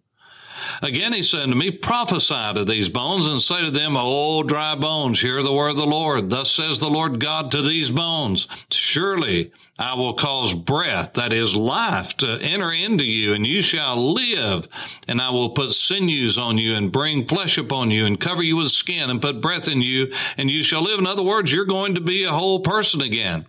Again 0.83 1.13
he 1.13 1.23
said 1.23 1.47
to 1.47 1.55
me, 1.55 1.71
Prophesy 1.71 2.55
to 2.55 2.65
these 2.65 2.89
bones 2.89 3.27
and 3.27 3.41
say 3.41 3.65
to 3.65 3.71
them, 3.71 3.97
O 3.97 4.43
dry 4.43 4.75
bones, 4.75 5.21
hear 5.21 5.43
the 5.43 5.53
word 5.53 5.71
of 5.71 5.77
the 5.77 5.87
Lord. 5.87 6.31
Thus 6.31 6.51
says 6.53 6.79
the 6.79 6.91
Lord 6.91 7.21
God 7.21 7.51
to 7.53 7.63
these 7.63 7.91
bones, 7.91 8.49
Surely 8.71 9.53
I 9.79 9.95
will 9.95 10.15
cause 10.15 10.55
breath, 10.55 11.15
that 11.15 11.33
is 11.33 11.55
life, 11.55 12.17
to 12.17 12.39
enter 12.43 12.73
into 12.73 13.05
you, 13.05 13.33
and 13.33 13.47
you 13.47 13.63
shall 13.63 13.97
live. 13.97 14.67
And 15.07 15.21
I 15.21 15.31
will 15.31 15.51
put 15.51 15.73
sinews 15.73 16.37
on 16.37 16.59
you 16.59 16.75
and 16.75 16.91
bring 16.91 17.27
flesh 17.27 17.59
upon 17.59 17.93
you 17.93 18.05
and 18.05 18.19
cover 18.19 18.43
you 18.43 18.57
with 18.57 18.73
skin 18.73 19.09
and 19.09 19.23
put 19.23 19.41
breath 19.41 19.69
in 19.69 19.81
you, 19.81 20.13
and 20.37 20.51
you 20.51 20.65
shall 20.65 20.83
live. 20.83 20.99
In 20.99 21.07
other 21.07 21.23
words, 21.23 21.53
you're 21.53 21.65
going 21.65 21.95
to 21.95 22.01
be 22.01 22.25
a 22.25 22.33
whole 22.33 22.59
person 22.59 23.01
again. 23.01 23.47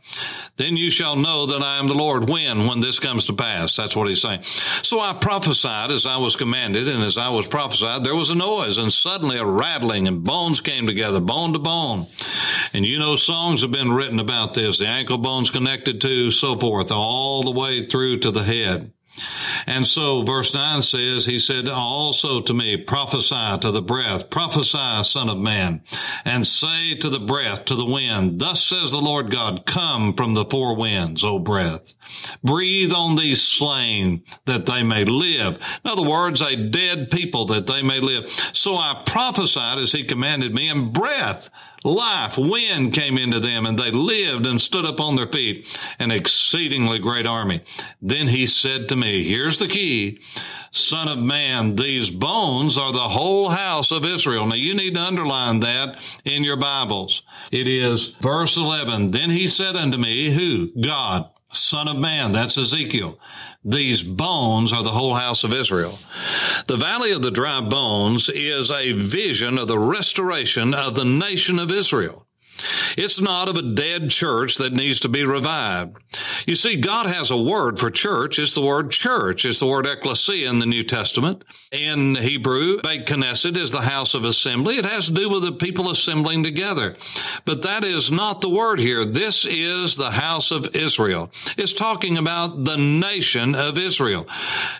Then 0.57 0.77
you 0.77 0.91
shall 0.91 1.15
know 1.15 1.47
that 1.47 1.63
I 1.63 1.79
am 1.79 1.87
the 1.87 1.95
Lord 1.95 2.29
when, 2.29 2.67
when 2.67 2.79
this 2.81 2.99
comes 2.99 3.25
to 3.25 3.33
pass. 3.33 3.75
That's 3.75 3.95
what 3.95 4.07
he's 4.07 4.21
saying. 4.21 4.43
So 4.43 4.99
I 4.99 5.13
prophesied 5.13 5.89
as 5.89 6.05
I 6.05 6.17
was 6.17 6.35
commanded, 6.35 6.87
and 6.87 7.01
as 7.01 7.17
I 7.17 7.29
was 7.29 7.47
prophesied, 7.47 8.03
there 8.03 8.15
was 8.15 8.29
a 8.29 8.35
noise, 8.35 8.77
and 8.77 8.93
suddenly 8.93 9.37
a 9.37 9.45
rattling, 9.45 10.07
and 10.07 10.23
bones 10.23 10.61
came 10.61 10.85
together, 10.85 11.19
bone 11.19 11.53
to 11.53 11.59
bone. 11.59 12.05
And 12.73 12.85
you 12.85 12.99
know, 12.99 13.15
songs 13.15 13.63
have 13.63 13.71
been 13.71 13.91
written 13.91 14.19
about 14.19 14.53
this. 14.53 14.77
The 14.77 14.87
ankle 14.87 15.17
bones 15.17 15.49
connected 15.49 16.01
to 16.01 16.18
so 16.31 16.57
forth, 16.57 16.91
all 16.91 17.43
the 17.43 17.51
way 17.51 17.85
through 17.85 18.19
to 18.19 18.31
the 18.31 18.43
head. 18.43 18.91
And 19.67 19.85
so 19.85 20.23
verse 20.23 20.53
9 20.53 20.81
says, 20.81 21.25
He 21.25 21.39
said 21.39 21.69
also 21.69 22.41
to 22.41 22.53
me, 22.53 22.77
prophesy 22.77 23.57
to 23.59 23.71
the 23.71 23.81
breath, 23.81 24.29
prophesy, 24.29 25.03
son 25.03 25.29
of 25.29 25.37
man, 25.37 25.81
and 26.25 26.45
say 26.45 26.95
to 26.95 27.09
the 27.09 27.19
breath, 27.19 27.65
to 27.65 27.75
the 27.75 27.85
wind, 27.85 28.39
thus 28.39 28.63
says 28.63 28.91
the 28.91 29.01
Lord 29.01 29.31
God, 29.31 29.65
come 29.65 30.13
from 30.13 30.33
the 30.33 30.45
four 30.45 30.75
winds, 30.75 31.23
O 31.23 31.39
breath. 31.39 31.93
Breathe 32.43 32.91
on 32.91 33.15
these 33.15 33.41
slain 33.41 34.23
that 34.45 34.65
they 34.65 34.83
may 34.83 35.05
live. 35.05 35.55
In 35.85 35.91
other 35.91 36.07
words, 36.07 36.41
a 36.41 36.55
dead 36.55 37.11
people 37.11 37.45
that 37.47 37.67
they 37.67 37.83
may 37.83 37.99
live. 37.99 38.29
So 38.53 38.75
I 38.75 39.03
prophesied 39.05 39.77
as 39.79 39.91
he 39.91 40.03
commanded 40.03 40.53
me, 40.53 40.69
and 40.69 40.93
breath 40.93 41.49
life, 41.83 42.37
wind 42.37 42.93
came 42.93 43.17
into 43.17 43.39
them, 43.39 43.65
and 43.65 43.77
they 43.77 43.91
lived 43.91 44.45
and 44.45 44.59
stood 44.59 44.85
up 44.85 44.99
on 44.99 45.15
their 45.15 45.27
feet, 45.27 45.79
an 45.99 46.11
exceedingly 46.11 46.99
great 46.99 47.27
army. 47.27 47.61
Then 48.01 48.27
he 48.27 48.47
said 48.47 48.89
to 48.89 48.95
me, 48.95 49.23
the 49.57 49.67
key. 49.67 50.19
Son 50.71 51.07
of 51.07 51.17
man, 51.17 51.75
these 51.75 52.11
bones 52.11 52.77
are 52.77 52.93
the 52.93 52.99
whole 52.99 53.49
house 53.49 53.91
of 53.91 54.05
Israel. 54.05 54.45
Now 54.45 54.55
you 54.55 54.75
need 54.75 54.93
to 54.93 55.01
underline 55.01 55.61
that 55.61 55.99
in 56.25 56.43
your 56.43 56.57
Bibles. 56.57 57.23
It 57.51 57.67
is 57.67 58.09
verse 58.21 58.57
11. 58.57 59.11
Then 59.11 59.31
he 59.31 59.47
said 59.47 59.75
unto 59.75 59.97
me, 59.97 60.29
Who? 60.29 60.67
God. 60.79 61.29
Son 61.51 61.87
of 61.87 61.97
man, 61.97 62.31
that's 62.31 62.59
Ezekiel. 62.59 63.17
These 63.65 64.03
bones 64.03 64.71
are 64.71 64.83
the 64.83 64.91
whole 64.91 65.15
house 65.15 65.43
of 65.43 65.51
Israel. 65.51 65.97
The 66.67 66.77
valley 66.77 67.11
of 67.11 67.23
the 67.23 67.31
dry 67.31 67.59
bones 67.61 68.29
is 68.29 68.69
a 68.69 68.91
vision 68.93 69.57
of 69.57 69.67
the 69.67 69.79
restoration 69.79 70.75
of 70.75 70.93
the 70.93 71.05
nation 71.05 71.57
of 71.57 71.71
Israel. 71.71 72.27
It's 72.97 73.21
not 73.21 73.49
of 73.49 73.55
a 73.55 73.61
dead 73.61 74.09
church 74.09 74.57
that 74.57 74.73
needs 74.73 75.01
to 75.01 75.09
be 75.09 75.25
revived. 75.25 75.97
You 76.45 76.55
see, 76.55 76.77
God 76.77 77.07
has 77.07 77.31
a 77.31 77.41
word 77.41 77.79
for 77.79 77.91
church. 77.91 78.39
It's 78.39 78.55
the 78.55 78.61
word 78.61 78.91
church. 78.91 79.45
It's 79.45 79.59
the 79.59 79.67
word 79.67 79.85
ecclesia 79.85 80.49
in 80.49 80.59
the 80.59 80.65
New 80.65 80.83
Testament. 80.83 81.43
In 81.71 82.15
Hebrew, 82.15 82.81
Beit 82.81 83.05
Knesset 83.05 83.55
is 83.55 83.71
the 83.71 83.81
house 83.81 84.13
of 84.13 84.25
assembly. 84.25 84.77
It 84.77 84.85
has 84.85 85.07
to 85.07 85.13
do 85.13 85.29
with 85.29 85.43
the 85.43 85.51
people 85.51 85.89
assembling 85.89 86.43
together. 86.43 86.95
But 87.45 87.61
that 87.61 87.83
is 87.83 88.11
not 88.11 88.41
the 88.41 88.49
word 88.49 88.79
here. 88.79 89.05
This 89.05 89.45
is 89.45 89.95
the 89.95 90.11
house 90.11 90.51
of 90.51 90.75
Israel. 90.75 91.31
It's 91.57 91.73
talking 91.73 92.17
about 92.17 92.65
the 92.65 92.77
nation 92.77 93.55
of 93.55 93.77
Israel. 93.77 94.27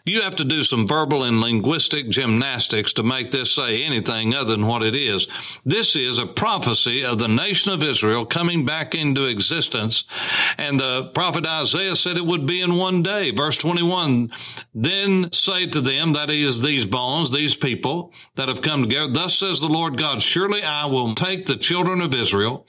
You 0.05 0.21
have 0.21 0.35
to 0.37 0.45
do 0.45 0.63
some 0.63 0.87
verbal 0.87 1.23
and 1.23 1.41
linguistic 1.41 2.09
gymnastics 2.09 2.93
to 2.93 3.03
make 3.03 3.31
this 3.31 3.51
say 3.51 3.83
anything 3.83 4.33
other 4.33 4.51
than 4.51 4.65
what 4.65 4.83
it 4.83 4.95
is. 4.95 5.27
This 5.65 5.95
is 5.95 6.17
a 6.17 6.25
prophecy 6.25 7.05
of 7.05 7.19
the 7.19 7.27
nation 7.27 7.68
nation 7.69 7.83
of 7.83 7.89
Israel 7.89 8.25
coming 8.25 8.65
back 8.65 8.95
into 8.95 9.25
existence. 9.25 10.03
And 10.57 10.79
the 10.79 11.11
prophet 11.13 11.45
Isaiah 11.45 11.95
said 11.95 12.17
it 12.17 12.25
would 12.25 12.45
be 12.45 12.61
in 12.61 12.75
one 12.75 13.03
day. 13.03 13.31
Verse 13.31 13.57
21, 13.57 14.31
then 14.73 15.31
say 15.31 15.67
to 15.67 15.81
them, 15.81 16.13
that 16.13 16.29
is 16.29 16.61
these 16.61 16.85
bones, 16.85 17.31
these 17.31 17.55
people 17.55 18.13
that 18.35 18.47
have 18.47 18.61
come 18.61 18.83
together, 18.83 19.11
thus 19.11 19.37
says 19.37 19.59
the 19.59 19.67
Lord 19.67 19.97
God, 19.97 20.21
surely 20.21 20.63
I 20.63 20.85
will 20.85 21.15
take 21.15 21.45
the 21.45 21.55
children 21.55 22.01
of 22.01 22.13
Israel 22.13 22.65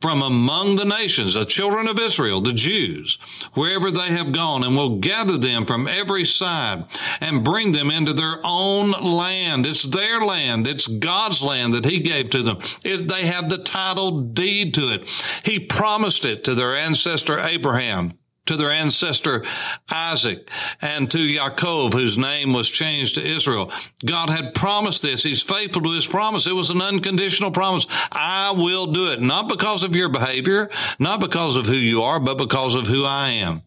from 0.00 0.22
among 0.22 0.76
the 0.76 0.84
nations, 0.84 1.34
the 1.34 1.44
children 1.44 1.88
of 1.88 1.98
Israel, 1.98 2.40
the 2.40 2.52
Jews, 2.52 3.18
wherever 3.54 3.90
they 3.90 4.08
have 4.08 4.32
gone, 4.32 4.64
and 4.64 4.76
will 4.76 4.98
gather 4.98 5.38
them 5.38 5.66
from 5.66 5.88
every 5.88 6.24
side 6.24 6.84
and 7.20 7.44
bring 7.44 7.72
them 7.72 7.90
into 7.90 8.12
their 8.12 8.40
own 8.44 8.90
land. 8.90 9.66
It's 9.66 9.84
their 9.84 10.20
land. 10.20 10.66
It's 10.66 10.86
God's 10.86 11.42
land 11.42 11.74
that 11.74 11.84
he 11.84 12.00
gave 12.00 12.30
to 12.30 12.42
them. 12.42 12.58
It, 12.82 13.08
they 13.08 13.26
have 13.26 13.48
the 13.48 13.58
title 13.58 14.20
deed 14.20 14.43
to 14.74 14.92
it. 14.92 15.08
He 15.44 15.58
promised 15.58 16.24
it 16.24 16.44
to 16.44 16.54
their 16.54 16.74
ancestor 16.74 17.38
Abraham 17.38 18.18
to 18.46 18.56
their 18.56 18.70
ancestor 18.70 19.44
Isaac 19.90 20.50
and 20.80 21.10
to 21.10 21.18
Yaakov, 21.18 21.94
whose 21.94 22.18
name 22.18 22.52
was 22.52 22.68
changed 22.68 23.14
to 23.14 23.26
Israel. 23.26 23.72
God 24.04 24.30
had 24.30 24.54
promised 24.54 25.02
this. 25.02 25.22
He's 25.22 25.42
faithful 25.42 25.82
to 25.82 25.92
his 25.92 26.06
promise. 26.06 26.46
It 26.46 26.54
was 26.54 26.70
an 26.70 26.82
unconditional 26.82 27.50
promise. 27.50 27.86
I 28.12 28.52
will 28.52 28.86
do 28.86 29.12
it, 29.12 29.20
not 29.20 29.48
because 29.48 29.82
of 29.82 29.96
your 29.96 30.08
behavior, 30.08 30.70
not 30.98 31.20
because 31.20 31.56
of 31.56 31.66
who 31.66 31.74
you 31.74 32.02
are, 32.02 32.20
but 32.20 32.38
because 32.38 32.74
of 32.74 32.86
who 32.86 33.04
I 33.04 33.30
am. 33.30 33.62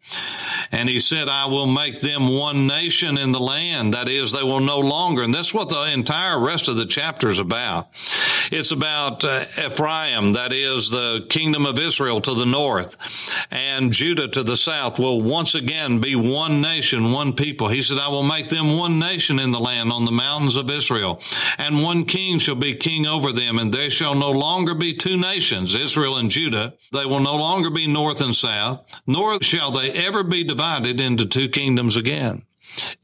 And 0.71 0.89
he 0.89 0.99
said, 0.99 1.29
I 1.29 1.45
will 1.45 1.67
make 1.67 2.01
them 2.01 2.27
one 2.27 2.67
nation 2.67 3.17
in 3.17 3.31
the 3.31 3.39
land. 3.39 3.93
That 3.93 4.09
is, 4.09 4.31
they 4.31 4.43
will 4.43 4.59
no 4.59 4.79
longer. 4.79 5.23
And 5.23 5.33
that's 5.33 5.53
what 5.53 5.69
the 5.69 5.91
entire 5.91 6.39
rest 6.39 6.67
of 6.67 6.75
the 6.75 6.85
chapter 6.85 7.29
is 7.29 7.39
about. 7.39 7.89
It's 8.51 8.71
about 8.71 9.23
uh, 9.23 9.45
Ephraim, 9.57 10.33
that 10.33 10.51
is 10.53 10.89
the 10.89 11.25
kingdom 11.29 11.65
of 11.65 11.79
Israel 11.79 12.21
to 12.21 12.33
the 12.33 12.45
north, 12.45 12.97
and 13.51 13.91
Judah 13.91 14.27
to 14.27 14.43
the 14.43 14.57
south 14.67 14.99
will 14.99 15.21
once 15.21 15.55
again 15.55 16.01
be 16.01 16.13
one 16.13 16.59
nation, 16.59 17.13
one 17.13 17.31
people. 17.31 17.69
He 17.69 17.81
said, 17.81 17.99
I 17.99 18.09
will 18.09 18.21
make 18.21 18.47
them 18.47 18.75
one 18.75 18.99
nation 18.99 19.39
in 19.39 19.53
the 19.53 19.61
land 19.61 19.93
on 19.93 20.03
the 20.03 20.11
mountains 20.11 20.57
of 20.57 20.69
Israel, 20.69 21.21
and 21.57 21.81
one 21.81 22.03
king 22.03 22.37
shall 22.37 22.55
be 22.55 22.75
king 22.75 23.07
over 23.07 23.31
them, 23.31 23.59
and 23.59 23.73
there 23.73 23.89
shall 23.89 24.13
no 24.13 24.31
longer 24.31 24.75
be 24.75 24.93
two 24.93 25.15
nations, 25.15 25.73
Israel 25.73 26.17
and 26.17 26.29
Judah. 26.29 26.73
They 26.91 27.05
will 27.05 27.21
no 27.21 27.37
longer 27.37 27.69
be 27.69 27.87
north 27.87 28.19
and 28.19 28.35
south, 28.35 28.83
nor 29.07 29.41
shall 29.41 29.71
they 29.71 29.89
ever 29.91 30.21
be 30.21 30.43
divided 30.43 30.99
into 30.99 31.25
two 31.25 31.47
kingdoms 31.47 31.95
again. 31.95 32.43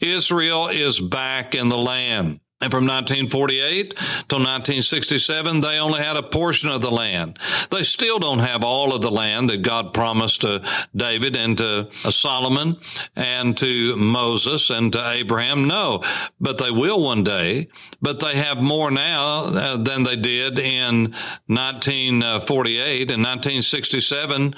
Israel 0.02 0.68
is 0.68 1.00
back 1.00 1.56
in 1.56 1.70
the 1.70 1.78
land. 1.78 2.42
And 2.64 2.72
from 2.72 2.88
1948 2.88 3.94
till 4.30 4.40
1967, 4.40 5.60
they 5.60 5.80
only 5.80 6.00
had 6.02 6.16
a 6.16 6.24
portion 6.24 6.70
of 6.70 6.82
the 6.82 6.92
land. 6.92 7.38
They 7.72 7.84
still 7.84 8.20
don't 8.20 8.40
have 8.40 8.64
all 8.64 8.96
of 8.96 9.02
the 9.02 9.12
land 9.12 9.50
that 9.50 9.64
God 9.64 9.94
promised 9.94 10.42
to 10.42 10.64
David 10.96 11.36
and 11.36 11.58
to 11.58 11.90
Solomon 11.92 12.78
and 13.18 13.58
to 13.58 13.98
Moses 13.98 14.70
and 14.70 14.94
to 14.94 15.10
Abraham. 15.10 15.68
No, 15.68 16.04
but 16.40 16.58
they 16.58 16.72
will 16.72 17.04
one 17.04 17.26
day. 17.26 17.68
But 18.02 18.22
they 18.22 18.38
have 18.38 18.62
more 18.62 18.92
now 18.92 19.44
uh, 19.48 19.76
than 19.76 20.04
they 20.04 20.16
did 20.16 20.58
in 20.58 21.12
1948 21.48 23.12
and 23.12 23.22
1967 23.22 24.56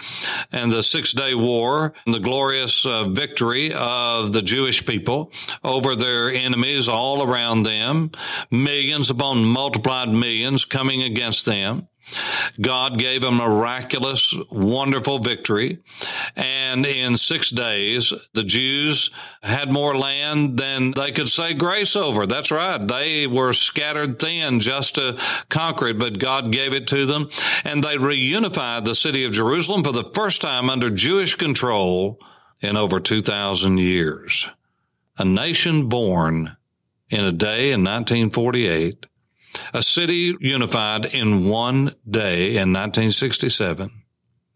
and 0.52 0.72
the 0.72 0.84
Six 0.84 1.12
Day 1.12 1.34
War, 1.34 1.96
and 2.06 2.14
the 2.14 2.20
glorious 2.20 2.86
uh, 2.86 3.06
victory 3.06 3.74
of 3.74 4.32
the 4.32 4.44
Jewish 4.44 4.86
people 4.86 5.32
over 5.64 5.96
their 5.96 6.30
enemies 6.30 6.88
all 6.88 7.24
around 7.24 7.64
them 7.64 7.95
them, 7.96 8.12
millions 8.52 9.10
upon 9.10 9.46
multiplied 9.46 10.10
millions 10.10 10.66
coming 10.66 11.04
against 11.04 11.46
them. 11.46 11.88
God 12.62 13.00
gave 13.00 13.24
a 13.24 13.32
miraculous, 13.32 14.34
wonderful 14.52 15.20
victory. 15.20 15.80
And 16.36 16.86
in 16.86 17.18
six 17.18 17.50
days, 17.50 18.14
the 18.34 18.44
Jews 18.44 19.10
had 19.42 19.72
more 19.72 19.96
land 19.96 20.58
than 20.58 20.92
they 20.92 21.12
could 21.12 21.30
say 21.30 21.54
grace 21.54 21.96
over. 21.96 22.28
That's 22.28 22.52
right. 22.52 22.80
They 22.80 23.26
were 23.26 23.54
scattered 23.54 24.20
thin 24.20 24.60
just 24.60 24.96
to 24.96 25.20
conquer 25.50 25.88
it, 25.88 26.00
but 26.00 26.20
God 26.20 26.52
gave 26.52 26.74
it 26.74 26.88
to 26.88 27.06
them. 27.06 27.30
And 27.64 27.84
they 27.84 27.96
reunified 27.96 28.86
the 28.86 28.96
city 28.96 29.26
of 29.26 29.34
Jerusalem 29.34 29.84
for 29.84 29.92
the 29.92 30.10
first 30.14 30.42
time 30.42 30.70
under 30.70 30.90
Jewish 30.90 31.36
control 31.36 32.20
in 32.62 32.78
over 32.78 33.00
2,000 33.00 33.80
years. 33.80 34.48
A 35.18 35.26
nation 35.26 35.90
born 35.90 36.56
in 37.10 37.24
a 37.24 37.32
day 37.32 37.72
in 37.72 37.84
1948, 37.84 39.06
a 39.74 39.82
city 39.82 40.36
unified 40.40 41.06
in 41.06 41.48
one 41.48 41.92
day 42.10 42.50
in 42.50 42.74
1967, 42.74 43.90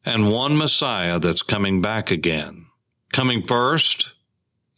and 0.06 0.32
one 0.32 0.58
Messiah 0.58 1.20
that's 1.20 1.42
coming 1.42 1.82
back 1.82 2.12
again, 2.12 2.66
coming 3.14 3.46
first 3.46 4.14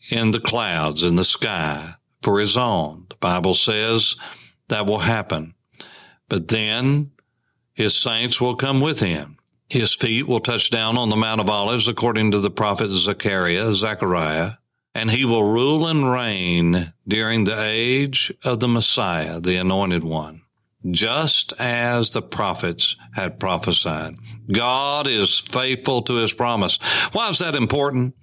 in 0.10 0.32
the 0.32 0.40
clouds 0.40 1.04
in 1.04 1.16
the 1.16 1.26
sky 1.26 1.96
for 2.22 2.40
his 2.40 2.58
own. 2.58 3.06
The 3.10 3.16
Bible 3.16 3.54
says 3.54 4.16
that 4.68 4.86
will 4.86 5.00
happen. 5.00 5.54
But 6.30 6.48
then 6.48 7.12
his 7.74 7.96
saints 7.96 8.40
will 8.40 8.56
come 8.56 8.82
with 8.82 9.00
him. 9.00 9.38
His 9.70 9.94
feet 9.94 10.28
will 10.28 10.40
touch 10.40 10.70
down 10.70 10.98
on 10.98 11.10
the 11.10 11.16
Mount 11.16 11.42
of 11.42 11.50
Olives 11.50 11.88
according 11.88 12.32
to 12.32 12.40
the 12.40 12.52
prophet 12.52 12.92
Zechariah, 12.92 13.74
Zechariah 13.74 14.54
and 14.94 15.12
he 15.12 15.26
will 15.26 15.52
rule 15.52 15.88
and 15.88 16.12
reign 16.12 16.94
during 17.08 17.44
the 17.44 17.60
age 17.60 18.34
of 18.44 18.60
the 18.60 18.68
Messiah, 18.68 19.40
the 19.40 19.56
anointed 19.56 20.04
one, 20.04 20.42
just 20.90 21.54
as 21.60 22.12
the 22.12 22.22
prophets 22.22 22.96
had 23.14 23.40
prophesied. 23.40 24.16
God 24.52 25.08
is 25.08 25.40
faithful 25.40 26.02
to 26.04 26.16
his 26.16 26.34
promise. 26.34 26.78
Why 27.14 27.30
is 27.30 27.40
that 27.40 27.56
important? 27.56 28.16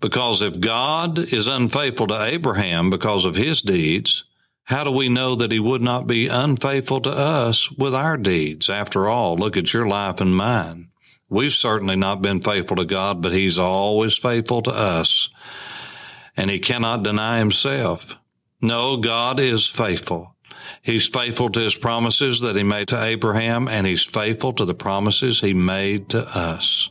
Because 0.00 0.42
if 0.42 0.60
God 0.60 1.18
is 1.18 1.46
unfaithful 1.46 2.08
to 2.08 2.22
Abraham 2.22 2.90
because 2.90 3.24
of 3.24 3.36
his 3.36 3.62
deeds, 3.62 4.24
how 4.64 4.84
do 4.84 4.90
we 4.90 5.08
know 5.08 5.34
that 5.34 5.52
he 5.52 5.58
would 5.58 5.82
not 5.82 6.06
be 6.06 6.28
unfaithful 6.28 7.00
to 7.00 7.10
us 7.10 7.70
with 7.72 7.94
our 7.94 8.16
deeds? 8.16 8.68
After 8.68 9.08
all, 9.08 9.36
look 9.36 9.56
at 9.56 9.72
your 9.72 9.86
life 9.86 10.20
and 10.20 10.36
mine. 10.36 10.90
We've 11.28 11.52
certainly 11.52 11.96
not 11.96 12.20
been 12.20 12.40
faithful 12.42 12.76
to 12.76 12.84
God, 12.84 13.22
but 13.22 13.32
he's 13.32 13.58
always 13.58 14.16
faithful 14.16 14.60
to 14.62 14.70
us 14.70 15.30
and 16.36 16.50
he 16.50 16.58
cannot 16.58 17.02
deny 17.02 17.38
himself. 17.38 18.16
No, 18.60 18.96
God 18.96 19.40
is 19.40 19.66
faithful. 19.66 20.34
He's 20.82 21.08
faithful 21.08 21.50
to 21.50 21.60
his 21.60 21.74
promises 21.74 22.40
that 22.40 22.56
he 22.56 22.62
made 22.62 22.88
to 22.88 23.02
Abraham, 23.02 23.68
and 23.68 23.86
he's 23.86 24.04
faithful 24.04 24.52
to 24.54 24.64
the 24.64 24.74
promises 24.74 25.40
he 25.40 25.54
made 25.54 26.08
to 26.10 26.26
us. 26.36 26.90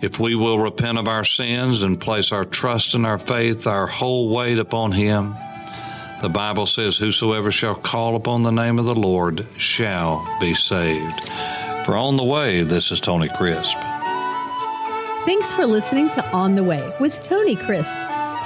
If 0.00 0.18
we 0.18 0.34
will 0.34 0.58
repent 0.58 0.98
of 0.98 1.06
our 1.06 1.24
sins 1.24 1.82
and 1.82 2.00
place 2.00 2.32
our 2.32 2.44
trust 2.44 2.94
and 2.94 3.06
our 3.06 3.18
faith, 3.18 3.66
our 3.66 3.86
whole 3.86 4.28
weight 4.28 4.58
upon 4.58 4.92
him, 4.92 5.36
the 6.20 6.28
Bible 6.28 6.66
says, 6.66 6.96
Whosoever 6.96 7.50
shall 7.50 7.74
call 7.74 8.16
upon 8.16 8.42
the 8.42 8.50
name 8.50 8.78
of 8.78 8.84
the 8.84 8.94
Lord 8.94 9.46
shall 9.58 10.26
be 10.40 10.54
saved. 10.54 11.28
For 11.84 11.96
On 11.96 12.16
the 12.16 12.24
Way, 12.24 12.62
this 12.62 12.90
is 12.90 13.00
Tony 13.00 13.28
Crisp. 13.28 13.76
Thanks 15.24 15.52
for 15.52 15.66
listening 15.66 16.10
to 16.10 16.28
On 16.30 16.54
the 16.54 16.64
Way 16.64 16.92
with 16.98 17.22
Tony 17.22 17.56
Crisp. 17.56 17.98